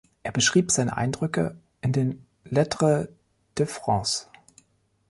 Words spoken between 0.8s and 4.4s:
Eindrücke in den "Lettres de France".